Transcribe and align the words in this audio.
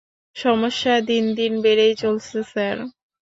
সমস্যা 0.35 0.93
দিন 1.09 1.25
দিন 1.35 1.53
বেড়েই 1.63 1.93
চলছে, 1.95 2.37
স্যার। 2.51 2.77